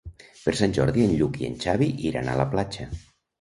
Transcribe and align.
Per 0.45 0.53
Sant 0.61 0.71
Jordi 0.77 1.03
en 1.09 1.13
Lluc 1.19 1.37
i 1.41 1.45
en 1.49 1.59
Xavi 1.65 1.91
iran 2.13 2.33
a 2.33 2.39
la 2.41 2.49
platja. 2.57 2.89